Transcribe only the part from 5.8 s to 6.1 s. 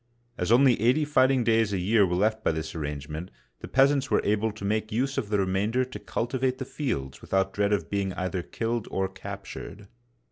to